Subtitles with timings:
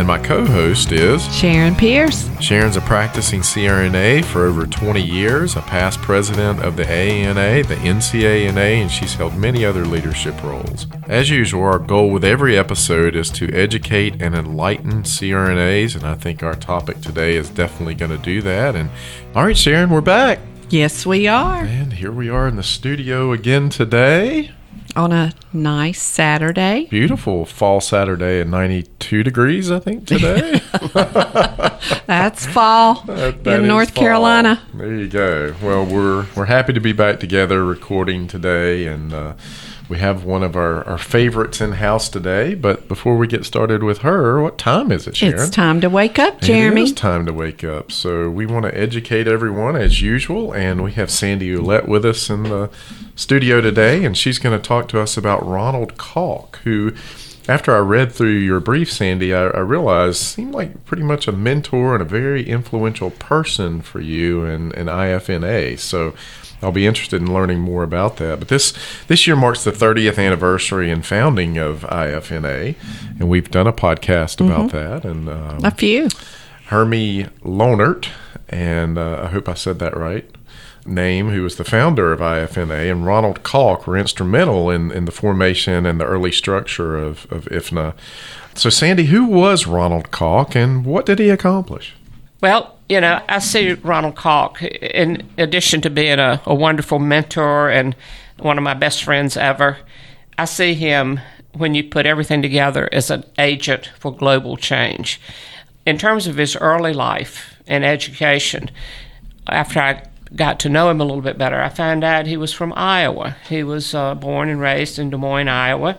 [0.00, 2.30] And my co host is Sharon Pierce.
[2.40, 7.74] Sharon's a practicing CRNA for over 20 years, a past president of the AANA, the
[7.74, 10.86] NCANA, and she's held many other leadership roles.
[11.06, 16.14] As usual, our goal with every episode is to educate and enlighten CRNAs, and I
[16.14, 18.74] think our topic today is definitely going to do that.
[18.74, 18.88] And
[19.34, 20.38] all right, Sharon, we're back.
[20.70, 21.64] Yes, we are.
[21.64, 24.52] And here we are in the studio again today
[24.96, 26.86] on a nice Saturday.
[26.90, 30.60] Beautiful fall Saturday at 92 degrees, I think, today.
[32.06, 34.02] That's fall that, that in North fall.
[34.02, 34.62] Carolina.
[34.74, 35.54] There you go.
[35.62, 39.34] Well, we're we're happy to be back together recording today and uh,
[39.90, 43.82] we have one of our, our favorites in house today, but before we get started
[43.82, 45.34] with her, what time is it, Sharon?
[45.34, 46.82] It's time to wake up, Jeremy.
[46.82, 47.90] It is time to wake up.
[47.90, 52.30] So we want to educate everyone as usual, and we have Sandy Ouellette with us
[52.30, 52.70] in the
[53.20, 56.92] studio today, and she's going to talk to us about Ronald Caulk, who
[57.48, 61.32] after I read through your brief, Sandy, I, I, realized seemed like pretty much a
[61.32, 65.78] mentor and a very influential person for you and, in IFNA.
[65.78, 66.14] So
[66.62, 68.38] I'll be interested in learning more about that.
[68.38, 68.72] But this
[69.06, 72.74] this year marks the 30th anniversary and founding of IFNA,
[73.18, 74.76] and we've done a podcast about mm-hmm.
[74.76, 75.04] that.
[75.04, 76.08] And um, a few.
[76.68, 78.08] Hermi Löhnert,
[78.48, 80.30] and uh, I hope I said that right.
[80.86, 85.12] Name, who was the founder of IFNA, and Ronald Caulk were instrumental in, in the
[85.12, 87.94] formation and the early structure of, of IFNA.
[88.54, 91.94] So, Sandy, who was Ronald Caulk and what did he accomplish?
[92.40, 97.70] Well, you know, I see Ronald Caulk, in addition to being a, a wonderful mentor
[97.70, 97.94] and
[98.38, 99.78] one of my best friends ever,
[100.38, 101.20] I see him
[101.52, 105.20] when you put everything together as an agent for global change.
[105.84, 108.70] In terms of his early life and education,
[109.46, 110.02] after I
[110.34, 113.36] got to know him a little bit better, I found out he was from Iowa.
[113.48, 115.98] He was uh, born and raised in Des Moines, Iowa.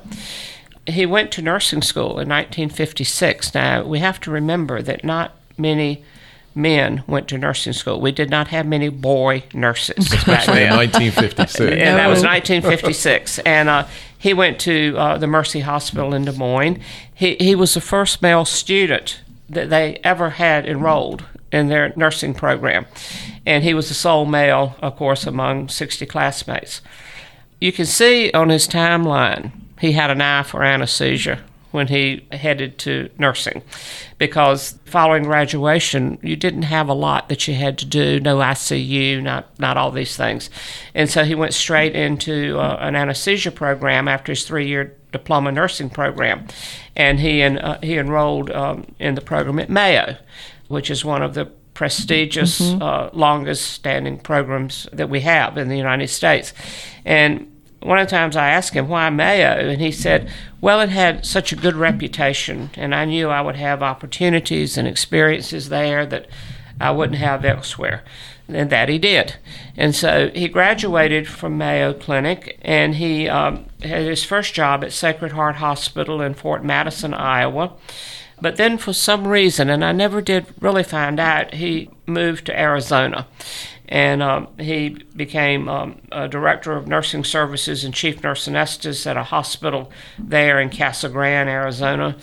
[0.88, 3.54] He went to nursing school in 1956.
[3.54, 6.04] Now, we have to remember that not many
[6.54, 8.02] men went to nursing school.
[8.02, 11.60] We did not have many boy nurses Especially in 1956.
[11.60, 11.96] and no.
[11.96, 13.40] that was 1956.
[13.40, 13.88] and uh,
[14.18, 16.80] he went to uh, the Mercy Hospital in Des Moines.
[17.14, 22.34] He, he was the first male student that they ever had enrolled in their nursing
[22.34, 22.86] program.
[23.46, 26.82] And he was the sole male, of course, among 60 classmates.
[27.60, 32.78] You can see on his timeline, he had an eye for anesthesia when he headed
[32.78, 33.64] to nursing
[34.18, 39.22] because following graduation you didn't have a lot that you had to do no ICU
[39.22, 40.50] not not all these things
[40.94, 45.90] and so he went straight into uh, an anesthesia program after his 3-year diploma nursing
[45.90, 46.46] program
[46.96, 50.18] and he en- uh, he enrolled um, in the program at Mayo
[50.72, 52.82] which is one of the prestigious mm-hmm.
[52.82, 56.54] uh, longest standing programs that we have in the United States
[57.06, 57.48] and
[57.82, 60.30] one of the times I asked him why Mayo, and he said,
[60.60, 64.88] "Well, it had such a good reputation, and I knew I would have opportunities and
[64.88, 66.28] experiences there that
[66.80, 68.04] I wouldn't have elsewhere."
[68.48, 69.36] And that he did.
[69.78, 74.92] And so he graduated from Mayo Clinic, and he um, had his first job at
[74.92, 77.74] Sacred Heart Hospital in Fort Madison, Iowa.
[78.42, 82.60] But then, for some reason, and I never did really find out, he moved to
[82.60, 83.28] Arizona
[83.92, 89.18] and um, he became um, a director of nursing services and chief nurse anesthetist at
[89.18, 92.16] a hospital there in Casa Grande, Arizona.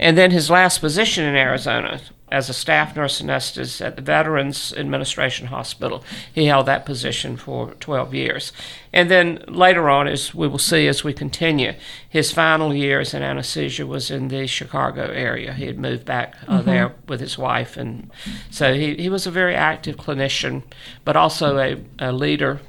[0.00, 2.00] And then his last position in Arizona
[2.32, 6.02] as a staff nurse anesthetist at the Veterans Administration Hospital.
[6.34, 8.52] He held that position for 12 years.
[8.90, 11.74] And then later on, as we will see as we continue,
[12.08, 15.52] his final years in anesthesia was in the Chicago area.
[15.52, 16.66] He had moved back uh, mm-hmm.
[16.66, 17.76] there with his wife.
[17.76, 18.10] And
[18.50, 20.62] so he, he was a very active clinician,
[21.04, 22.60] but also a, a leader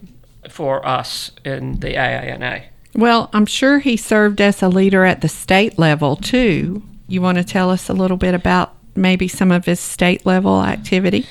[0.49, 2.65] for us in the AANA.
[2.95, 6.83] Well, I'm sure he served as a leader at the state level too.
[7.07, 10.63] You want to tell us a little bit about maybe some of his state level
[10.63, 11.25] activity?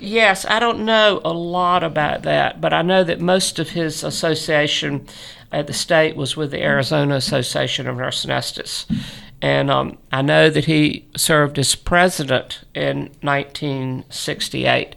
[0.00, 4.02] Yes, I don't know a lot about that, but I know that most of his
[4.02, 5.06] association
[5.52, 8.86] at the state was with the Arizona Association of Nurse Anesthetists.
[9.40, 14.96] And um, I know that he served as president in 1968.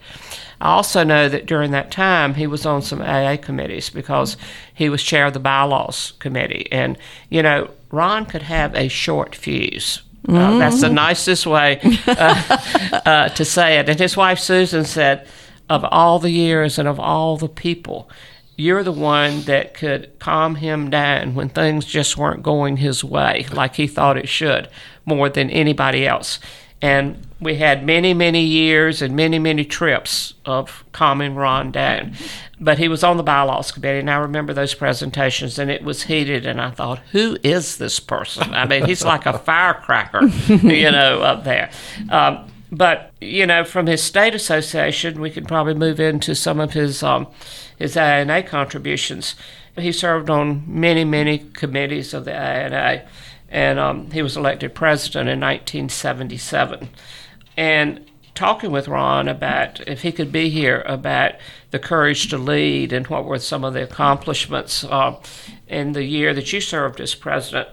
[0.62, 4.38] I also know that during that time he was on some AA committees because
[4.74, 6.68] he was chair of the bylaws committee.
[6.72, 6.98] And,
[7.30, 10.02] you know, Ron could have a short fuse.
[10.28, 12.58] Uh, that's the nicest way uh,
[13.06, 13.90] uh, to say it.
[13.90, 15.28] And his wife Susan said,
[15.70, 18.10] of all the years and of all the people,
[18.58, 23.46] you're the one that could calm him down when things just weren't going his way
[23.52, 24.70] like he thought it should
[25.06, 26.40] more than anybody else.
[26.82, 32.16] And we had many, many years and many, many trips of calming Ron down.
[32.60, 36.04] But he was on the bylaws committee, and I remember those presentations, and it was
[36.04, 36.46] heated.
[36.46, 38.54] And I thought, who is this person?
[38.54, 41.70] I mean, he's like a firecracker, you know, up there.
[42.10, 46.74] Um, but you know, from his state association, we could probably move into some of
[46.74, 47.28] his um,
[47.78, 49.36] his ANA contributions.
[49.78, 53.06] He served on many, many committees of the ANA,
[53.50, 56.90] and um, he was elected president in 1977.
[57.58, 61.36] And talking with Ron about if he could be here about
[61.72, 65.16] the courage to lead and what were some of the accomplishments uh,
[65.68, 67.70] in the year that you served as president.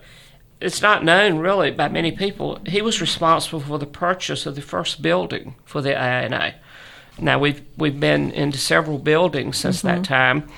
[0.60, 2.60] It's not known really by many people.
[2.64, 6.54] He was responsible for the purchase of the first building for the ANA.
[7.18, 9.88] Now we've we've been into several buildings since mm-hmm.
[9.88, 10.48] that time,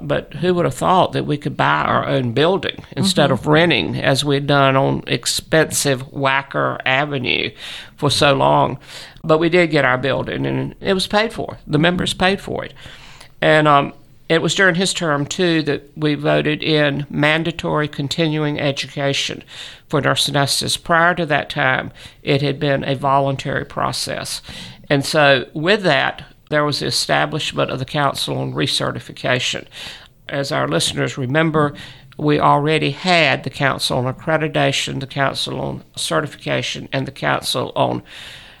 [0.00, 3.32] but who would have thought that we could buy our own building instead mm-hmm.
[3.32, 7.50] of renting as we'd done on expensive Wacker Avenue
[7.96, 8.78] for so long?
[9.24, 11.58] But we did get our building, and it was paid for.
[11.66, 12.74] The members paid for it,
[13.40, 13.94] and um,
[14.32, 19.44] it was during his term too that we voted in mandatory continuing education
[19.88, 20.82] for nurse anesthetists.
[20.82, 21.92] Prior to that time,
[22.22, 24.40] it had been a voluntary process.
[24.88, 29.66] And so, with that, there was the establishment of the Council on Recertification.
[30.28, 31.74] As our listeners remember,
[32.16, 38.02] we already had the Council on Accreditation, the Council on Certification, and the Council on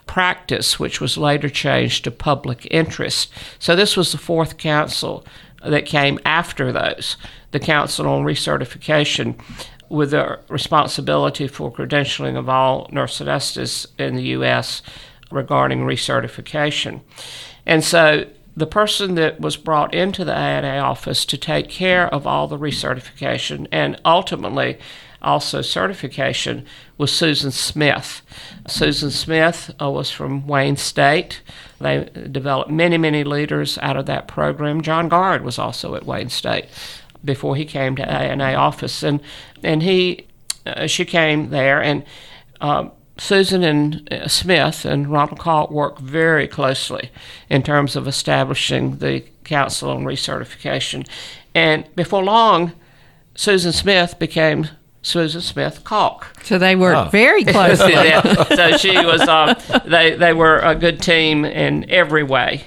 [0.06, 3.32] Practice, which was later changed to Public Interest.
[3.58, 5.24] So, this was the fourth council
[5.64, 7.16] that came after those.
[7.50, 9.38] The Council on Recertification
[9.88, 14.82] with the responsibility for credentialing of all nurse anesthetists in the U.S
[15.32, 17.00] regarding recertification.
[17.66, 18.26] And so
[18.56, 22.58] the person that was brought into the ANA office to take care of all the
[22.58, 24.78] recertification and ultimately
[25.22, 26.66] also certification
[26.98, 28.22] was Susan Smith.
[28.66, 31.40] Susan Smith uh, was from Wayne State.
[31.82, 34.80] They developed many, many leaders out of that program.
[34.80, 36.66] John Garde was also at Wayne State
[37.24, 39.20] before he came to ANA office, and
[39.62, 40.26] and he
[40.66, 42.04] uh, she came there and.
[42.60, 47.10] Um, Susan and uh, Smith and Ronald Caulk worked very closely
[47.50, 51.06] in terms of establishing the Council on Recertification.
[51.54, 52.72] And before long,
[53.34, 54.68] Susan Smith became
[55.02, 56.28] Susan Smith Caulk.
[56.44, 57.10] So they worked oh.
[57.10, 57.94] very closely.
[58.56, 62.64] so she was, um, they, they were a good team in every way.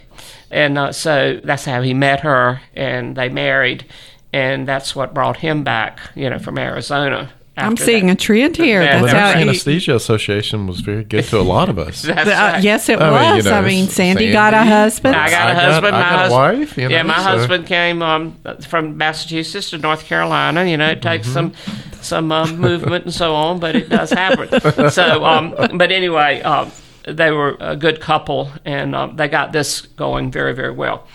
[0.52, 3.86] And uh, so that's how he met her, and they married.
[4.32, 8.14] And that's what brought him back, you know, from Arizona I'm seeing that.
[8.14, 8.82] a trend here.
[8.82, 12.02] That's well, the Nurse Anesthesia Association was very good to a lot of us.
[12.04, 13.22] That's uh, yes, it I was.
[13.22, 15.16] Mean, you know, I mean, Sandy, Sandy, got a husband.
[15.16, 15.92] I got a husband.
[15.92, 16.78] Got, my got husband, wife.
[16.78, 17.22] You know, yeah, my so.
[17.24, 20.66] husband came um, from Massachusetts to North Carolina.
[20.66, 21.54] You know, it takes mm-hmm.
[21.54, 24.92] some some uh, movement and so on, but it does happen.
[24.92, 26.72] so, um, but anyway, um,
[27.08, 31.08] they were a good couple, and um, they got this going very, very well.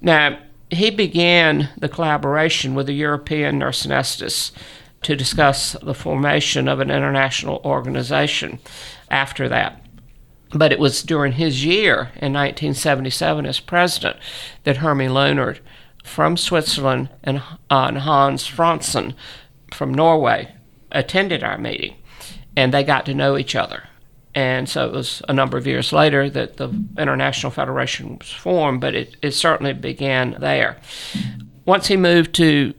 [0.00, 0.38] Now,
[0.70, 4.52] he began the collaboration with the European nurse anesthetists
[5.06, 8.58] to discuss the formation of an international organization
[9.08, 9.80] after that.
[10.50, 14.16] But it was during his year in 1977 as president
[14.64, 15.60] that Hermi Löhnert
[16.02, 17.38] from Switzerland and,
[17.70, 19.14] uh, and Hans Frantzen
[19.72, 20.52] from Norway
[20.90, 21.94] attended our meeting,
[22.56, 23.84] and they got to know each other.
[24.34, 28.80] And so it was a number of years later that the International Federation was formed,
[28.80, 30.80] but it, it certainly began there.
[31.64, 32.74] Once he moved to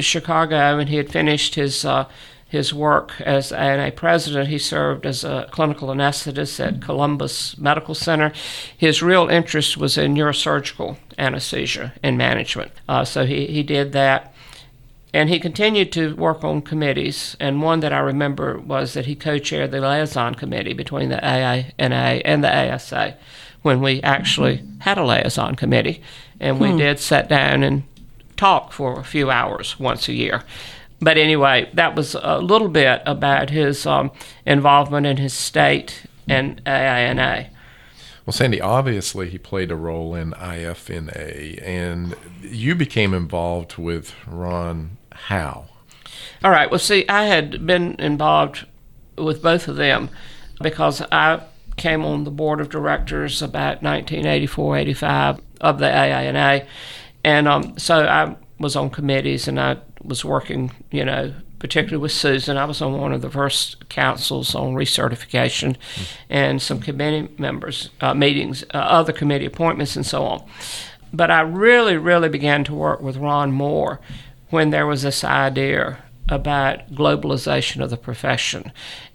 [0.00, 2.06] Chicago, and he had finished his uh,
[2.48, 4.48] his work as a president.
[4.48, 8.32] He served as a clinical anesthetist at Columbus Medical Center.
[8.76, 14.32] His real interest was in neurosurgical anesthesia and management, uh, so he, he did that.
[15.12, 19.14] And he continued to work on committees, and one that I remember was that he
[19.14, 23.16] co-chaired the liaison committee between the AANA and the ASA
[23.62, 26.02] when we actually had a liaison committee,
[26.38, 26.76] and we hmm.
[26.76, 27.84] did sit down and
[28.36, 30.42] talk for a few hours once a year.
[31.00, 34.10] But anyway, that was a little bit about his um,
[34.46, 37.48] involvement in his state and AANA.
[38.24, 44.96] Well, Sandy, obviously he played a role in IFNA, and you became involved with Ron
[45.12, 45.66] how?
[46.42, 46.70] All right.
[46.70, 48.66] Well, see, I had been involved
[49.16, 50.10] with both of them
[50.60, 51.42] because I
[51.76, 56.66] came on the board of directors about 1984 85 of the AANA.
[57.26, 62.12] And um, so I was on committees and I was working, you know, particularly with
[62.12, 62.56] Susan.
[62.56, 66.04] I was on one of the first councils on recertification mm-hmm.
[66.30, 70.48] and some committee members, uh, meetings, uh, other committee appointments, and so on.
[71.12, 74.00] But I really, really began to work with Ron Moore
[74.50, 78.70] when there was this idea about globalization of the profession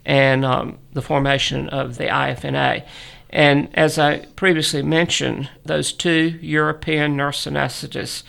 [0.05, 2.85] and um, the formation of the IFNA.
[3.31, 8.23] And as I previously mentioned, those two European nurse anesthetists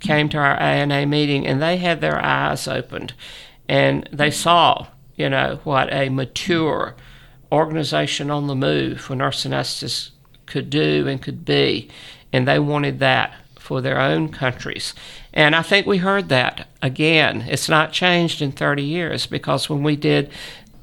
[0.00, 3.14] came to our ANA meeting and they had their eyes opened
[3.68, 4.86] and they saw,
[5.16, 6.94] you know, what a mature
[7.50, 10.10] organization on the move for nurse anesthetists
[10.46, 11.88] could do and could be.
[12.32, 14.92] And they wanted that for their own countries.
[15.32, 17.46] And I think we heard that again.
[17.48, 20.30] It's not changed in 30 years because when we did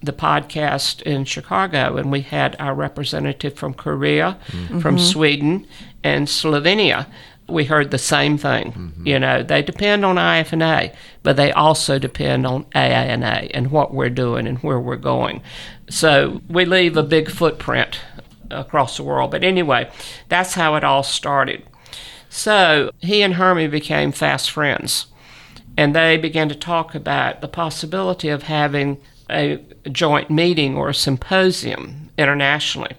[0.02, 4.80] the podcast in Chicago and we had our representative from Korea, mm-hmm.
[4.80, 5.68] from Sweden,
[6.04, 7.08] and Slovenia,
[7.48, 8.72] we heard the same thing.
[8.72, 9.08] Mm-hmm.
[9.08, 14.10] You know, they depend on IFNA, but they also depend on AANA and what we're
[14.10, 15.42] doing and where we're going.
[15.90, 18.00] So we leave a big footprint
[18.50, 19.32] across the world.
[19.32, 19.90] But anyway,
[20.30, 21.64] that's how it all started.
[22.30, 25.08] So he and Hermi became fast friends,
[25.76, 29.02] and they began to talk about the possibility of having
[29.32, 32.96] a joint meeting or a symposium internationally.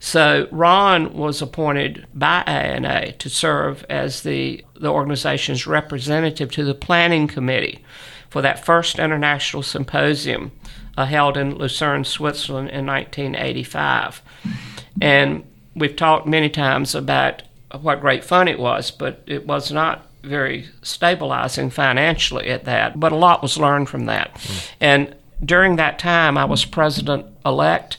[0.00, 6.74] So Ron was appointed by ANA to serve as the, the organization's representative to the
[6.74, 7.84] planning committee
[8.28, 10.50] for that first international symposium
[10.96, 14.22] uh, held in Lucerne, Switzerland in 1985.
[15.00, 17.42] And we've talked many times about
[17.80, 22.98] what great fun it was, but it was not very stabilizing financially at that.
[22.98, 24.34] But a lot was learned from that.
[24.34, 24.70] Mm.
[24.80, 27.98] And during that time, I was president elect,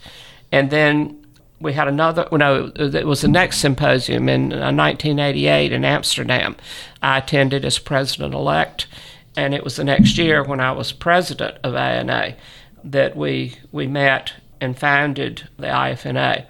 [0.52, 1.26] and then
[1.60, 2.28] we had another.
[2.32, 6.56] No, it was the next symposium in 1988 uh, in Amsterdam.
[7.02, 8.88] I attended as president elect,
[9.36, 12.36] and it was the next year when I was president of ANA
[12.84, 16.46] that we we met and founded the IFNA.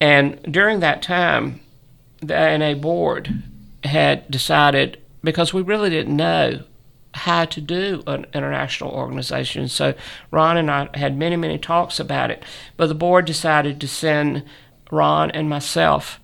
[0.00, 1.60] And during that time,
[2.20, 3.42] the ANA board
[3.84, 6.62] had decided because we really didn't know
[7.14, 9.68] how to do an international organization.
[9.68, 9.94] So
[10.30, 12.42] Ron and I had many, many talks about it,
[12.76, 14.44] but the board decided to send
[14.90, 16.20] Ron and myself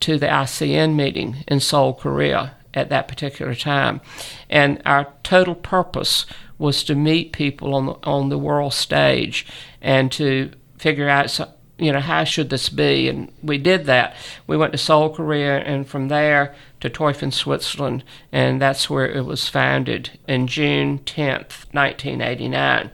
[0.00, 4.00] to the ICN meeting in Seoul, Korea at that particular time.
[4.48, 6.24] And our total purpose
[6.56, 9.46] was to meet people on the, on the world stage
[9.80, 11.30] and to figure out
[11.78, 13.08] you know, how should this be?
[13.08, 14.14] And we did that.
[14.46, 19.24] We went to Seoul, Korea, and from there to Teufen, Switzerland, and that's where it
[19.24, 22.90] was founded in June 10th, 1989.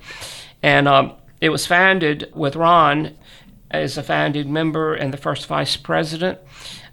[0.63, 3.17] And um, it was founded with Ron
[3.71, 6.39] as a founding member and the first vice president.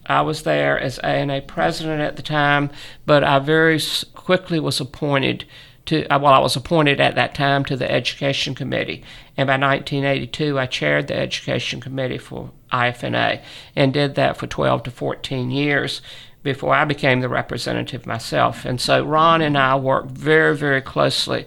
[0.06, 2.72] I was there as ANA president at the time,
[3.06, 3.80] but I very
[4.14, 5.46] quickly was appointed
[5.92, 9.04] to, uh, well, I was appointed at that time to the Education Committee.
[9.36, 13.42] And by 1982, I chaired the Education Committee for IFNA
[13.76, 16.02] and did that for 12 to 14 years
[16.44, 18.64] before I became the representative myself.
[18.64, 21.46] And so Ron and I worked very, very closely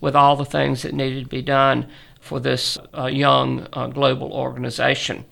[0.00, 1.88] with all the things that needed to be done
[2.20, 5.24] for this uh, young uh, global organization.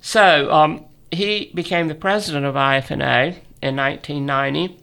[0.00, 4.78] So um, he became the president of IFNA in 1990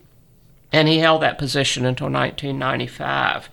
[0.72, 3.48] and he held that position until 1995.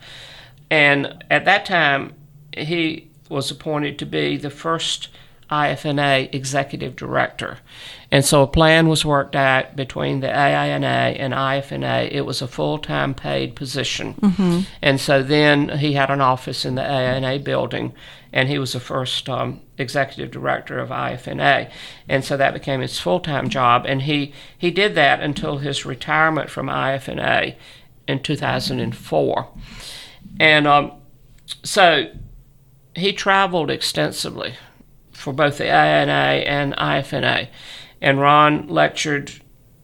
[0.70, 2.14] And at that time,
[2.56, 5.08] he was appointed to be the first
[5.54, 7.58] IFNA executive director.
[8.10, 12.10] And so a plan was worked out between the AANA and IFNA.
[12.12, 14.14] It was a full time paid position.
[14.14, 14.60] Mm-hmm.
[14.82, 17.92] And so then he had an office in the AANA building,
[18.32, 21.70] and he was the first um, executive director of IFNA.
[22.08, 23.84] And so that became his full time job.
[23.86, 27.56] And he, he did that until his retirement from IFNA
[28.06, 29.48] in 2004.
[30.38, 30.92] And um,
[31.62, 32.10] so
[32.94, 34.54] he traveled extensively
[35.24, 37.48] for both the ANA and IFNA.
[38.02, 39.32] And Ron lectured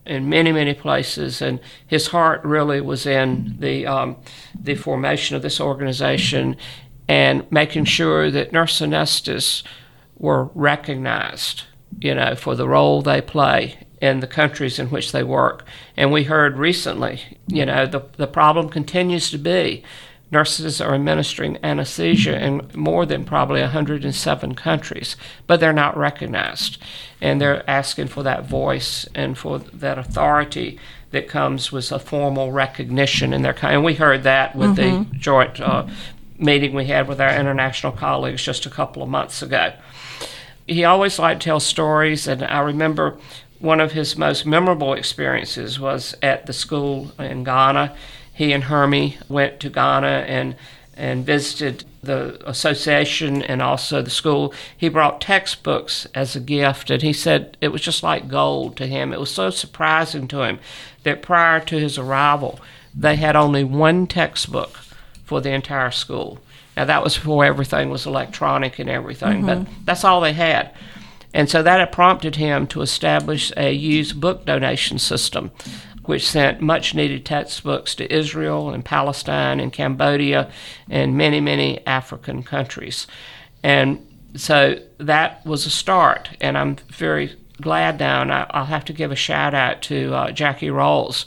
[0.04, 4.16] in many, many places, and his heart really was in the um,
[4.54, 6.56] the formation of this organization
[7.08, 9.62] and making sure that nurse anesthetists
[10.18, 11.64] were recognized,
[12.00, 15.64] you know, for the role they play in the countries in which they work.
[15.96, 19.82] And we heard recently, you know, the, the problem continues to be
[20.30, 26.78] nurses are administering anesthesia in more than probably 107 countries, but they're not recognized.
[27.20, 30.78] And they're asking for that voice and for that authority
[31.10, 33.76] that comes with a formal recognition in their kind.
[33.76, 35.10] And we heard that with mm-hmm.
[35.10, 35.86] the joint uh,
[36.38, 39.72] meeting we had with our international colleagues just a couple of months ago.
[40.66, 43.18] He always liked to tell stories, and I remember
[43.58, 47.94] one of his most memorable experiences was at the school in Ghana
[48.32, 50.56] he and Hermi went to Ghana and
[50.96, 54.52] and visited the association and also the school.
[54.76, 58.86] He brought textbooks as a gift, and he said it was just like gold to
[58.86, 59.12] him.
[59.12, 60.58] It was so surprising to him
[61.04, 62.60] that prior to his arrival,
[62.94, 64.78] they had only one textbook
[65.24, 66.38] for the entire school.
[66.76, 69.64] Now, that was before everything was electronic and everything, mm-hmm.
[69.64, 70.74] but that's all they had.
[71.32, 75.50] And so that had prompted him to establish a used book donation system
[76.10, 80.50] which sent much needed textbooks to Israel and Palestine and Cambodia
[80.88, 83.06] and many, many African countries.
[83.62, 88.84] And so that was a start, and I'm very glad now, and I, will have
[88.86, 91.26] to give a shout out to uh, Jackie Rowles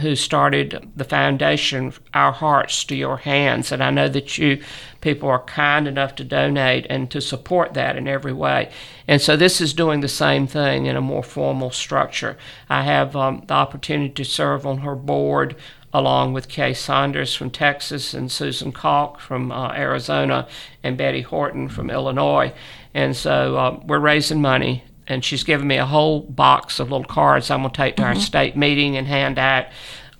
[0.00, 3.70] who started the foundation, Our Hearts to Your Hands.
[3.72, 4.62] And I know that you
[5.00, 8.70] people are kind enough to donate and to support that in every way.
[9.08, 12.36] And so this is doing the same thing in a more formal structure.
[12.70, 15.56] I have um, the opportunity to serve on her board
[15.92, 20.48] along with Kay Saunders from Texas and Susan Caulk from uh, Arizona
[20.82, 22.54] and Betty Horton from Illinois.
[22.94, 27.06] And so uh, we're raising money and she's given me a whole box of little
[27.06, 28.16] cards I'm going to take to mm-hmm.
[28.16, 29.66] our state meeting and hand out.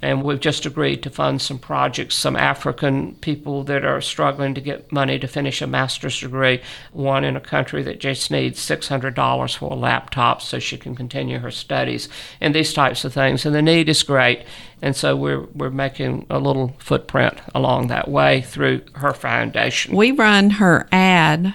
[0.04, 4.60] And we've just agreed to fund some projects, some African people that are struggling to
[4.60, 6.60] get money to finish a master's degree.
[6.90, 11.38] One in a country that just needs $600 for a laptop so she can continue
[11.38, 12.08] her studies,
[12.40, 13.46] and these types of things.
[13.46, 14.44] And the need is great.
[14.82, 19.94] And so we're, we're making a little footprint along that way through her foundation.
[19.94, 21.54] We run her ad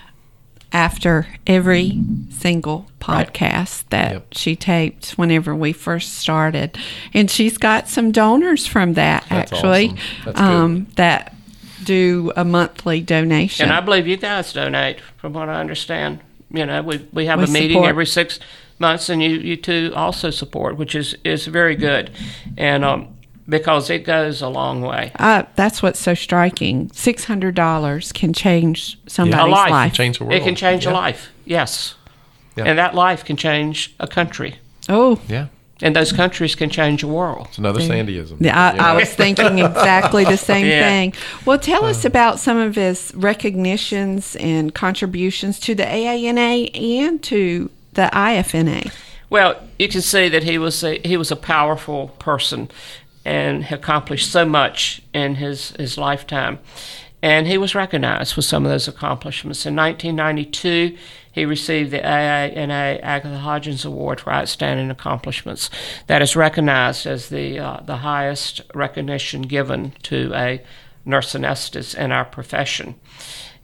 [0.72, 2.00] after every
[2.30, 3.90] single podcast right.
[3.90, 4.28] that yep.
[4.32, 6.78] she taped whenever we first started.
[7.14, 10.36] And she's got some donors from that That's actually awesome.
[10.36, 11.34] um, that
[11.84, 13.64] do a monthly donation.
[13.64, 16.20] And I believe you guys donate, from what I understand.
[16.52, 17.90] You know, we, we have we a meeting support.
[17.90, 18.40] every six
[18.80, 22.12] months, and you, you two also support, which is, is very good.
[22.58, 23.17] And um,
[23.48, 25.12] because it goes a long way.
[25.16, 26.92] Uh, that's what's so striking.
[26.92, 29.72] Six hundred dollars can change somebody's yeah, life.
[29.72, 29.94] life.
[29.94, 30.36] Change the world.
[30.36, 30.92] It can change yeah.
[30.92, 31.30] a life.
[31.46, 31.96] Yes,
[32.56, 32.66] yeah.
[32.66, 34.56] and that life can change a country.
[34.90, 35.48] Oh, yeah.
[35.80, 37.48] And those countries can change the world.
[37.50, 38.38] It's another Sandyism.
[38.40, 41.14] Yeah, I, I was thinking exactly the same thing.
[41.46, 47.70] Well, tell us about some of his recognitions and contributions to the AANA and to
[47.94, 48.92] the IFNA.
[49.30, 52.72] Well, you can see that he was a, he was a powerful person
[53.28, 56.60] and accomplished so much in his, his lifetime.
[57.22, 59.66] And he was recognized for some of those accomplishments.
[59.66, 60.98] In 1992,
[61.32, 65.70] he received the AANA Agatha Hodgins Award for Outstanding Accomplishments.
[66.08, 70.62] That is recognized as the, uh, the highest recognition given to a
[71.06, 72.96] nurse anesthetist in our profession.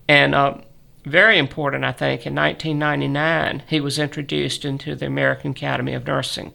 [0.07, 0.57] And uh,
[1.05, 6.53] very important, I think, in 1999, he was introduced into the American Academy of Nursing.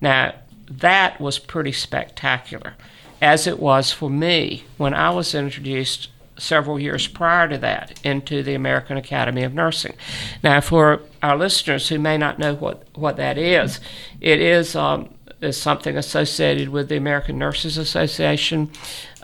[0.00, 0.34] Now,
[0.68, 2.74] that was pretty spectacular,
[3.20, 8.42] as it was for me when I was introduced several years prior to that into
[8.42, 9.94] the American Academy of Nursing.
[10.42, 13.80] Now, for our listeners who may not know what, what that is,
[14.20, 18.70] it is, um, is something associated with the American Nurses Association.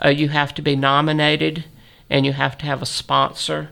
[0.03, 1.65] Uh, you have to be nominated
[2.09, 3.69] and you have to have a sponsor,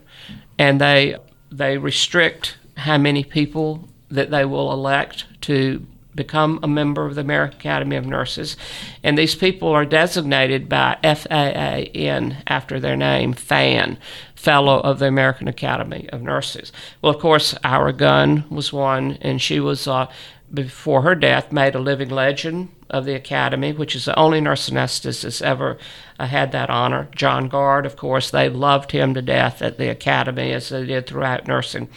[0.59, 1.15] and they,
[1.51, 5.85] they restrict how many people that they will elect to
[6.17, 8.57] become a member of the American Academy of Nurses.
[9.01, 13.97] And these people are designated by FAAN after their name, FAN,
[14.35, 16.73] Fellow of the American Academy of Nurses.
[17.01, 20.07] Well, of course, Ira Gunn was one, and she was, uh,
[20.53, 24.69] before her death, made a living legend of the Academy, which is the only nurse
[24.69, 25.77] anesthetist that's ever
[26.19, 27.09] uh, had that honor.
[27.15, 31.07] John Garde, of course, they loved him to death at the Academy, as they did
[31.07, 31.89] throughout nursing.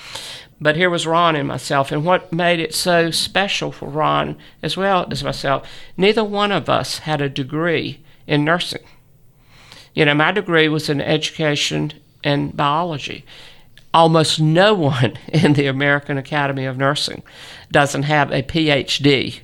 [0.60, 4.76] But here was Ron and myself, and what made it so special for Ron as
[4.76, 8.84] well as myself, neither one of us had a degree in nursing.
[9.94, 13.24] You know, my degree was in education and biology.
[13.94, 17.22] Almost no one in the American Academy of Nursing
[17.72, 19.40] doesn't have a PhD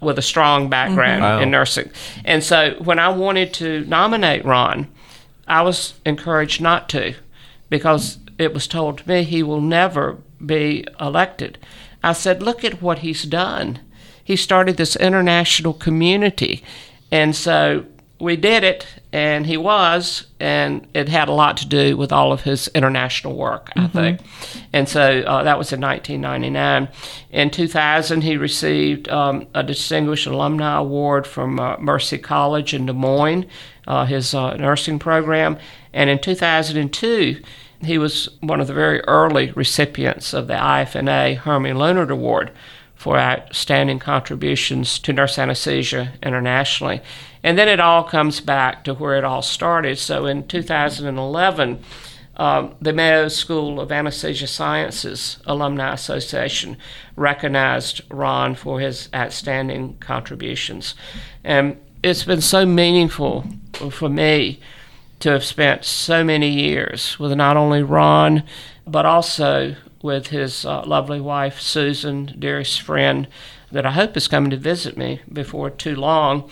[0.00, 1.36] with a strong background mm-hmm.
[1.36, 1.40] wow.
[1.40, 1.88] in nursing.
[2.24, 4.88] And so when I wanted to nominate Ron,
[5.46, 7.14] I was encouraged not to
[7.70, 11.58] because it was told to me he will never be elected.
[12.02, 13.80] I said, look at what he's done.
[14.24, 16.62] he started this international community.
[17.10, 17.84] And so
[18.22, 22.32] we did it, and he was, and it had a lot to do with all
[22.32, 23.98] of his international work, I mm-hmm.
[23.98, 24.20] think.
[24.72, 26.88] And so uh, that was in 1999.
[27.32, 32.92] In 2000, he received um, a Distinguished Alumni Award from uh, Mercy College in Des
[32.92, 33.44] Moines,
[33.88, 35.58] uh, his uh, nursing program.
[35.92, 37.42] And in 2002,
[37.84, 42.52] he was one of the very early recipients of the IFNA Hermi Löhnert Award
[42.94, 47.00] for outstanding contributions to nurse anesthesia internationally.
[47.42, 49.98] And then it all comes back to where it all started.
[49.98, 51.82] So in 2011,
[52.36, 56.76] um, the Mayo School of Anesthesia Sciences Alumni Association
[57.16, 60.94] recognized Ron for his outstanding contributions.
[61.44, 63.44] And it's been so meaningful
[63.90, 64.60] for me
[65.22, 68.42] to have spent so many years with not only Ron,
[68.84, 73.28] but also with his uh, lovely wife, Susan, dearest friend,
[73.70, 76.50] that I hope is coming to visit me before too long.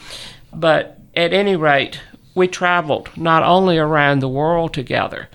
[0.53, 2.01] But at any rate,
[2.37, 5.29] we traveled not only around the world together,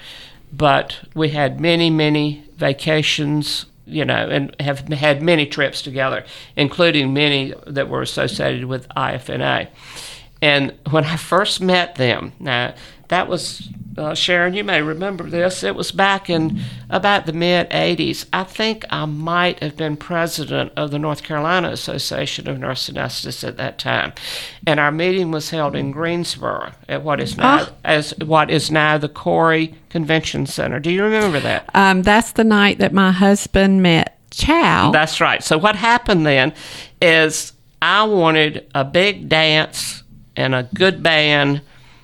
[0.53, 6.23] but we had many, many vacations, you know, and have had many trips together,
[6.55, 9.67] including many that were associated with IFNA.
[10.41, 12.75] And when I first met them, now
[13.07, 14.53] that was uh, Sharon.
[14.53, 15.63] You may remember this.
[15.63, 18.25] It was back in about the mid '80s.
[18.33, 23.47] I think I might have been president of the North Carolina Association of Nurse Anesthetists
[23.47, 24.13] at that time,
[24.65, 27.73] and our meeting was held in Greensboro at what is now oh.
[27.83, 30.79] as what is now the Koury Convention Center.
[30.79, 31.69] Do you remember that?
[31.73, 34.91] Um, that's the night that my husband met Chow.
[34.91, 35.41] That's right.
[35.43, 36.53] So what happened then
[37.01, 40.03] is I wanted a big dance
[40.35, 41.61] and a good band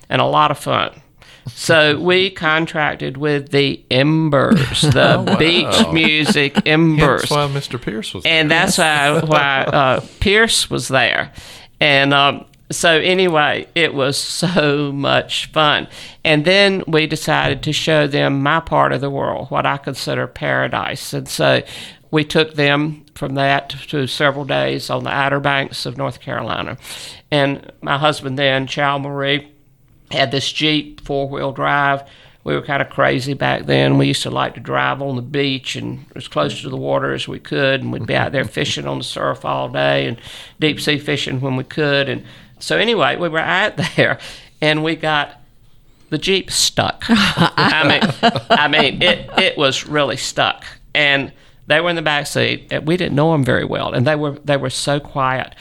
[0.10, 1.02] and a lot of fun.
[1.48, 5.38] So we contracted with the Embers, the oh, wow.
[5.38, 7.22] beach music Embers.
[7.22, 7.82] That's why Mr.
[7.82, 8.34] Pierce was, there.
[8.34, 11.32] and that's why why uh, Pierce was there,
[11.80, 12.14] and.
[12.14, 15.88] Um, so anyway, it was so much fun.
[16.24, 20.28] And then we decided to show them my part of the world, what I consider
[20.28, 21.14] paradise.
[21.14, 21.62] And so
[22.12, 26.78] we took them from that to several days on the Outer Banks of North Carolina.
[27.32, 29.52] And my husband then, Chow Marie,
[30.12, 32.04] had this Jeep four wheel drive.
[32.44, 33.98] We were kind of crazy back then.
[33.98, 37.14] We used to like to drive on the beach and as close to the water
[37.14, 40.20] as we could, and we'd be out there fishing on the surf all day and
[40.60, 42.10] deep sea fishing when we could.
[42.10, 42.26] And
[42.62, 44.20] so, anyway, we were out there
[44.62, 45.42] and we got
[46.10, 47.06] the Jeep stuck.
[47.10, 50.66] I mean, I mean, it, it was really stuck.
[50.94, 51.32] And
[51.68, 52.72] they were in the back seat.
[52.84, 55.56] We didn't know them very well, and they were they were so quiet.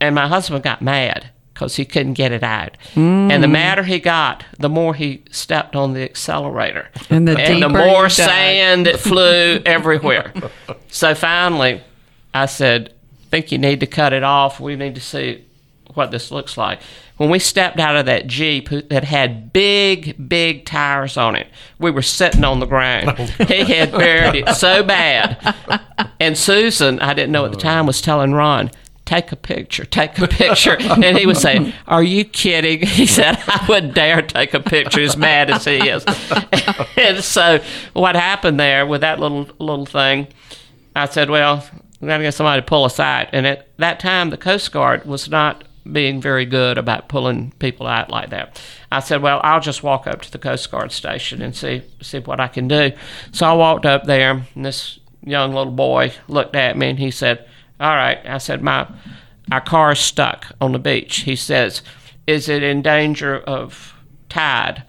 [0.00, 2.76] And my husband got mad because he couldn't get it out.
[2.94, 3.32] Mm.
[3.32, 6.88] And the madder he got, the more he stepped on the accelerator.
[7.10, 10.32] And the, and the more sand that flew everywhere.
[10.88, 11.80] So finally,
[12.34, 12.92] I said,
[13.30, 14.58] think you need to cut it off.
[14.58, 15.44] We need to see
[15.94, 16.80] what this looks like.
[17.16, 21.46] When we stepped out of that Jeep that had big, big tires on it,
[21.78, 23.14] we were sitting on the ground.
[23.16, 25.54] Oh, he had buried it so bad.
[26.18, 27.60] And Susan, I didn't know at the oh.
[27.60, 28.70] time, was telling Ron,
[29.04, 30.76] take a picture, take a picture.
[30.80, 32.86] and he was saying, Are you kidding?
[32.94, 36.04] He said, I wouldn't dare take a picture as mad as he is.
[36.96, 37.60] and so
[37.92, 40.28] what happened there with that little little thing,
[40.94, 41.64] I said, Well,
[42.00, 43.28] we gotta get somebody to pull us out.
[43.32, 47.86] And at that time the Coast Guard was not being very good about pulling people
[47.86, 48.60] out like that.
[48.90, 52.20] I said, Well, I'll just walk up to the Coast Guard station and see see
[52.20, 52.92] what I can do.
[53.32, 57.10] So I walked up there and this young little boy looked at me and he
[57.10, 57.46] said,
[57.80, 58.18] all right.
[58.24, 58.88] I said, My
[59.50, 61.18] our car's stuck on the beach.
[61.20, 61.82] He says,
[62.26, 63.94] Is it in danger of
[64.28, 64.84] tide?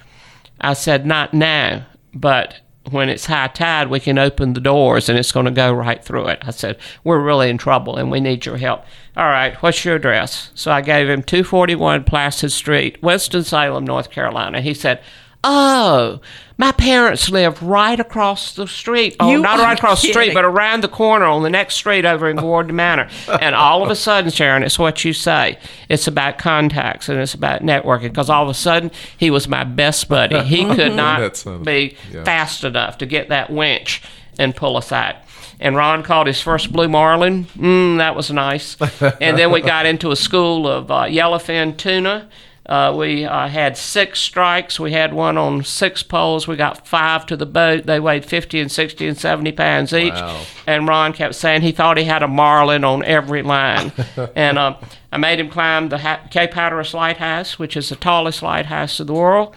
[0.62, 5.17] I said, Not now, but when it's high tide, we can open the doors and
[5.17, 6.39] it's going to go right through it.
[6.43, 8.86] I said, We're really in trouble and we need your help.
[9.17, 10.52] All right, what's your address?
[10.56, 14.62] So I gave him 241 Placid Street, Winston-Salem, North Carolina.
[14.62, 15.02] He said,
[15.48, 16.22] Oh,
[16.58, 19.16] my parents live right across the street.
[19.20, 20.16] Oh, you not right across kidding.
[20.16, 23.10] the street, but around the corner on the next street over in Gordon Manor.
[23.28, 25.60] And all of a sudden, Sharon, it's what you say.
[25.88, 29.64] It's about contacts and it's about networking because all of a sudden he was my
[29.64, 30.40] best buddy.
[30.46, 32.24] He could not be yeah.
[32.24, 34.02] fast enough to get that winch
[34.40, 35.18] and pull us out.
[35.60, 37.46] And Ron caught his first blue marlin.
[37.56, 38.78] Mm, that was nice.
[39.22, 42.30] and then we got into a school of uh, yellowfin tuna
[42.67, 44.80] uh, we uh, had six strikes.
[44.80, 46.47] We had one on six poles.
[46.47, 47.86] We got five to the boat.
[47.86, 50.13] They weighed 50 and 60 and 70 pounds each.
[50.13, 50.41] Wow.
[50.65, 53.91] And Ron kept saying he thought he had a marlin on every line.
[54.36, 54.78] and uh,
[55.12, 59.06] I made him climb the ha- Cape Hatteras Lighthouse, which is the tallest lighthouse in
[59.06, 59.56] the world.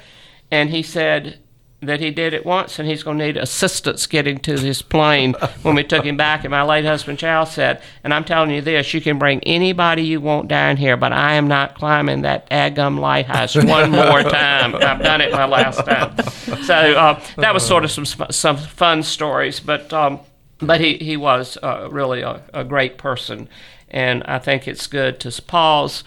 [0.51, 1.39] And he said,
[1.81, 5.35] that he did it once and he's going to need assistance getting to his plane
[5.63, 6.43] when we took him back.
[6.43, 10.03] And my late husband Charles said, and I'm telling you this, you can bring anybody
[10.03, 14.75] you want down here, but I am not climbing that Agum Lighthouse one more time.
[14.75, 16.17] I've done it my last time.
[16.65, 20.21] So uh, that was sort of some some fun stories, but um,
[20.59, 23.49] but he, he was uh, really a, a great person.
[23.89, 26.03] And I think it's good to pause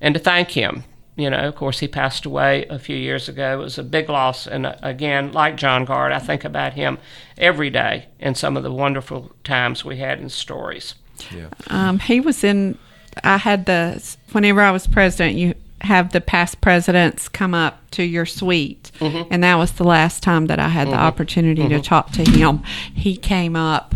[0.00, 0.84] and to thank him
[1.16, 3.58] you know, of course, he passed away a few years ago.
[3.58, 4.46] It was a big loss.
[4.46, 6.98] And uh, again, like John Garde, I think about him
[7.38, 10.94] every day and some of the wonderful times we had in stories.
[11.34, 11.48] Yeah.
[11.68, 12.76] Um, he was in,
[13.24, 18.02] I had the, whenever I was president, you have the past presidents come up to
[18.02, 18.90] your suite.
[18.98, 19.32] Mm-hmm.
[19.32, 20.96] And that was the last time that I had mm-hmm.
[20.96, 21.76] the opportunity mm-hmm.
[21.76, 22.62] to talk to him.
[22.94, 23.94] He came up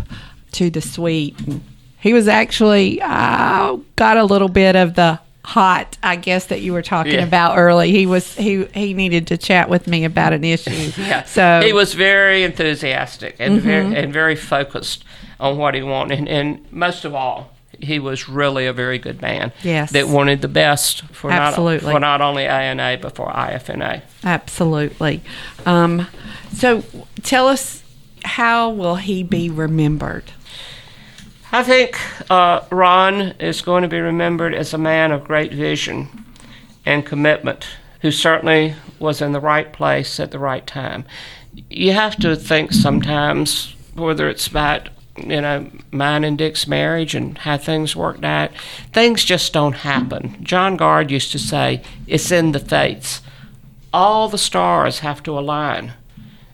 [0.53, 1.37] to the suite.
[1.99, 6.71] he was actually, uh, got a little bit of the hot i guess that you
[6.71, 7.23] were talking yeah.
[7.23, 7.91] about early.
[7.91, 10.91] He was he he needed to chat with me about an issue.
[11.01, 11.23] Yeah.
[11.23, 13.67] So he was very enthusiastic and mm-hmm.
[13.67, 15.03] very and very focused
[15.39, 16.19] on what he wanted.
[16.19, 19.91] And, and, most of all he was really a very good man yes.
[19.91, 21.87] that wanted the best for absolutely.
[21.87, 25.21] not, for not only ana but for ifna absolutely.
[25.65, 26.07] Um,
[26.53, 26.83] so
[27.23, 27.81] tell us
[28.23, 30.31] how will he be remembered
[31.53, 31.99] I think
[32.31, 36.07] uh, Ron is going to be remembered as a man of great vision
[36.85, 37.67] and commitment,
[38.01, 41.03] who certainly was in the right place at the right time.
[41.69, 44.87] You have to think sometimes, whether it's about
[45.17, 48.51] you know mine and Dick's marriage and how things worked out,
[48.93, 50.37] things just don't happen.
[50.41, 53.21] John Garde used to say, "It's in the fates."
[53.93, 55.91] All the stars have to align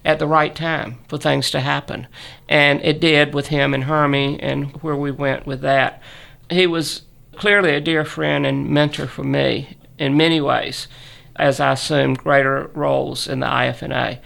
[0.07, 2.07] at the right time for things to happen.
[2.47, 6.01] And it did with him and Hermi and where we went with that.
[6.49, 7.01] He was
[7.35, 10.87] clearly a dear friend and mentor for me in many ways
[11.35, 14.19] as I assumed greater roles in the IFNA.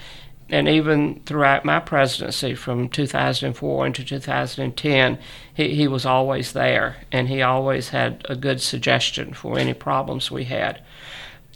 [0.49, 5.17] And even throughout my presidency from 2004 into 2010,
[5.51, 10.29] he, he was always there and he always had a good suggestion for any problems
[10.29, 10.83] we had.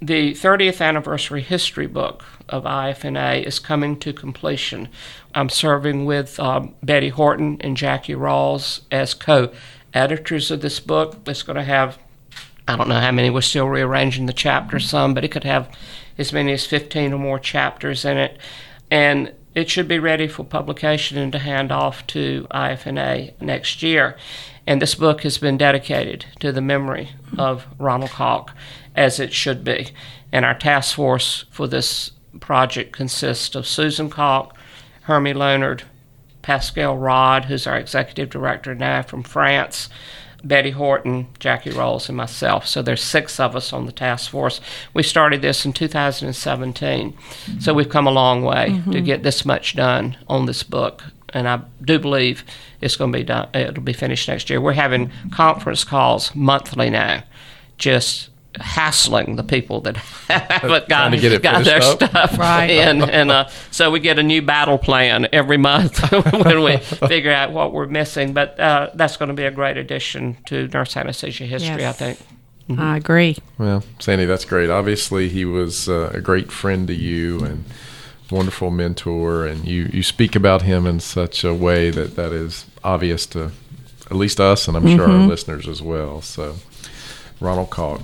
[0.01, 4.89] The 30th anniversary history book of IFNA is coming to completion.
[5.33, 9.51] I'm serving with um, Betty Horton and Jackie Rowles as co
[9.93, 11.17] editors of this book.
[11.27, 11.97] It's going to have,
[12.67, 15.69] I don't know how many, we're still rearranging the chapters some, but it could have
[16.17, 18.37] as many as 15 or more chapters in it.
[18.91, 24.17] And it should be ready for publication and to hand off to IFNA next year.
[24.67, 28.51] And this book has been dedicated to the memory of Ronald Caulk
[28.95, 29.91] as it should be.
[30.31, 34.55] And our task force for this project consists of Susan Caulk,
[35.03, 35.83] Hermi Löhnert,
[36.41, 39.89] Pascal Rod, who's our executive director now from France,
[40.43, 42.67] Betty Horton, Jackie Rowles, and myself.
[42.67, 44.61] So there's six of us on the task force.
[44.93, 47.17] We started this in 2017,
[47.59, 48.91] so we've come a long way mm-hmm.
[48.91, 51.03] to get this much done on this book.
[51.29, 52.45] And I do believe
[52.79, 53.49] it's going to be done.
[53.55, 54.61] It'll be finished next year.
[54.61, 57.23] We're having conference calls monthly now,
[57.79, 62.03] just hassling the people that haven't got, got their up.
[62.03, 62.69] stuff right.
[62.69, 63.01] in.
[63.01, 67.51] And uh, so we get a new battle plan every month when we figure out
[67.51, 68.33] what we're missing.
[68.33, 72.01] But uh, that's going to be a great addition to nurse anesthesia history, yes.
[72.01, 72.19] I think.
[72.69, 72.81] Mm-hmm.
[72.81, 73.37] I agree.
[73.57, 74.69] Well, Sandy, that's great.
[74.69, 77.65] Obviously, he was uh, a great friend to you and
[78.31, 82.65] wonderful mentor, and you, you speak about him in such a way that that is
[82.83, 83.51] obvious to
[84.09, 84.95] at least us, and I'm mm-hmm.
[84.95, 85.29] sure our mm-hmm.
[85.29, 86.21] listeners as well.
[86.21, 86.55] So,
[87.39, 88.01] Ronald Caulk,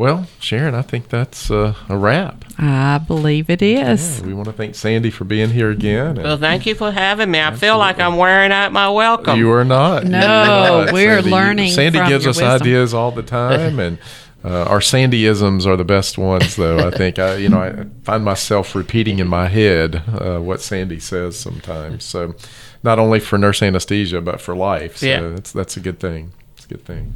[0.00, 2.46] well, Sharon, I think that's uh, a wrap.
[2.56, 4.20] I believe it is.
[4.20, 6.16] Yeah, we want to thank Sandy for being here again.
[6.16, 7.38] Well, thank you for having me.
[7.38, 7.66] I Absolutely.
[7.66, 9.38] feel like I'm wearing out my welcome.
[9.38, 10.04] You are not.
[10.04, 10.94] No, not.
[10.94, 11.72] we're Sandy, learning.
[11.72, 12.62] Sandy gives us wisdom.
[12.62, 13.98] ideas all the time, and
[14.42, 16.78] uh, our Sandyisms are the best ones, though.
[16.78, 20.98] I think I, you know, I find myself repeating in my head uh, what Sandy
[20.98, 22.04] says sometimes.
[22.04, 22.34] So,
[22.82, 24.96] not only for nurse anesthesia, but for life.
[24.96, 25.28] So yeah.
[25.28, 26.32] that's that's a good thing.
[26.56, 27.12] It's a good thing.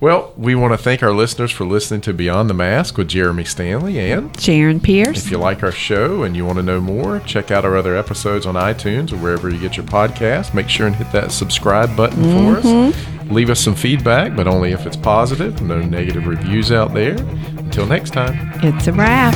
[0.00, 3.44] Well, we want to thank our listeners for listening to Beyond the Mask with Jeremy
[3.44, 5.26] Stanley and Sharon Pierce.
[5.26, 7.96] If you like our show and you want to know more, check out our other
[7.96, 10.54] episodes on iTunes or wherever you get your podcast.
[10.54, 12.52] Make sure and hit that subscribe button mm-hmm.
[12.52, 12.64] for us.
[12.64, 13.34] Mm-hmm.
[13.34, 15.60] Leave us some feedback, but only if it's positive.
[15.62, 17.16] No negative reviews out there.
[17.16, 19.34] Until next time, it's a wrap.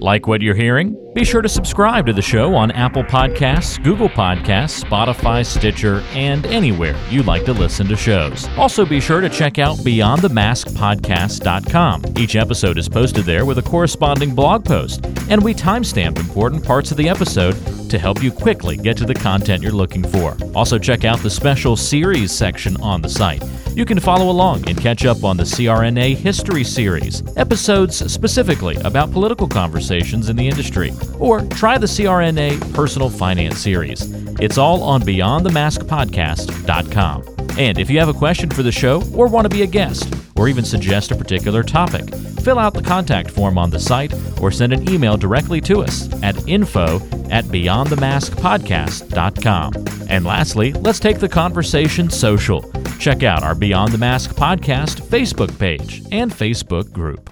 [0.00, 0.96] Like what you're hearing?
[1.14, 6.46] Be sure to subscribe to the show on Apple Podcasts, Google Podcasts, Spotify, Stitcher, and
[6.46, 8.48] anywhere you like to listen to shows.
[8.56, 12.04] Also, be sure to check out BeyondTheMaskPodcast.com.
[12.16, 16.90] Each episode is posted there with a corresponding blog post, and we timestamp important parts
[16.90, 17.52] of the episode
[17.90, 20.36] to help you quickly get to the content you're looking for.
[20.54, 23.42] Also, check out the special series section on the site.
[23.74, 29.12] You can follow along and catch up on the CRNA History Series, episodes specifically about
[29.12, 34.10] political conversations in the industry, or try the CRNA Personal Finance Series.
[34.40, 37.39] It's all on BeyondTheMaskPodcast.com.
[37.58, 40.14] And if you have a question for the show or want to be a guest,
[40.36, 44.50] or even suggest a particular topic, fill out the contact form on the site or
[44.50, 46.96] send an email directly to us at info
[47.30, 49.72] at beyondthemaskpodcast.com.
[50.08, 52.64] And lastly, let's take the conversation social.
[52.98, 57.28] Check out our Beyond the Mask podcast Facebook page and Facebook group.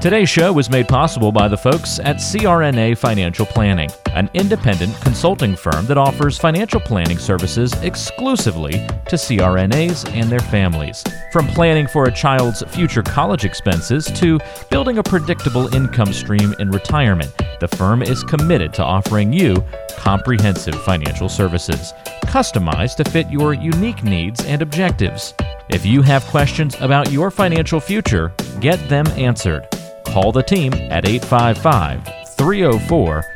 [0.00, 5.54] Today's show was made possible by the folks at CRNA Financial Planning, an independent consulting
[5.54, 11.04] firm that offers financial planning services exclusively to CRNAs and their families.
[11.32, 16.70] From planning for a child's future college expenses to building a predictable income stream in
[16.70, 19.62] retirement, the firm is committed to offering you
[19.96, 21.92] comprehensive financial services,
[22.24, 25.34] customized to fit your unique needs and objectives.
[25.68, 29.68] If you have questions about your financial future, get them answered
[30.16, 33.35] call the team at 855 304